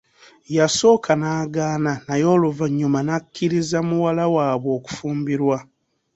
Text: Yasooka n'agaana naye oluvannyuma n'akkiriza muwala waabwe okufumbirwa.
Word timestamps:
Yasooka 0.57 1.11
n'agaana 1.19 1.91
naye 2.07 2.25
oluvannyuma 2.35 2.99
n'akkiriza 3.03 3.77
muwala 3.87 4.23
waabwe 4.33 4.69
okufumbirwa. 4.77 5.57